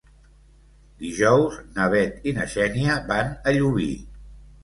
[1.01, 3.89] Dijous na Bet i na Xènia van a Llubí.